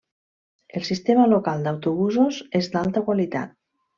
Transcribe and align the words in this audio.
El 0.79 0.85
sistema 0.87 1.27
local 1.33 1.61
d'autobusos 1.67 2.39
és 2.61 2.73
d'alta 2.77 3.07
qualitat. 3.11 3.55